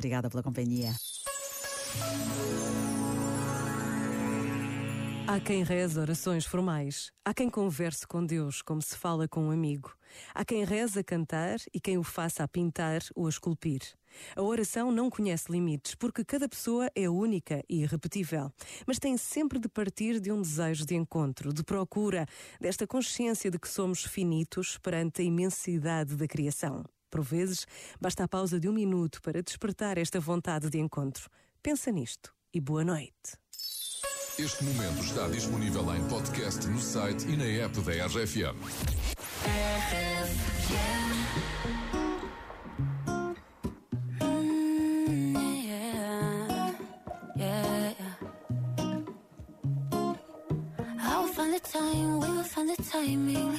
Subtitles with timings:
[0.00, 0.94] Obrigada pela companhia.
[5.26, 7.12] Há quem reze orações formais.
[7.22, 9.94] Há quem converse com Deus como se fala com um amigo.
[10.34, 13.82] Há quem reze a cantar e quem o faça a pintar ou a esculpir.
[14.34, 18.50] A oração não conhece limites porque cada pessoa é única e irrepetível,
[18.86, 22.24] mas tem sempre de partir de um desejo de encontro, de procura,
[22.58, 26.86] desta consciência de que somos finitos perante a imensidade da criação.
[27.10, 27.66] Por vezes,
[28.00, 31.28] basta a pausa de um minuto para despertar esta vontade de encontro.
[31.62, 33.36] Pensa nisto e boa noite.
[34.38, 38.56] Este momento está disponível em podcast no site e na app da RFM.
[51.40, 53.58] find the time, we will find the timing.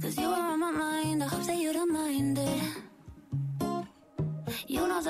[0.00, 1.44] Cause you are on my mind, I hope